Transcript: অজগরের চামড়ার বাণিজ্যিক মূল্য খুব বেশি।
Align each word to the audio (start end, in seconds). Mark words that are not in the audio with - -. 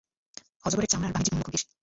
অজগরের 0.65 0.91
চামড়ার 0.91 1.13
বাণিজ্যিক 1.13 1.33
মূল্য 1.33 1.45
খুব 1.45 1.53
বেশি। 1.55 1.65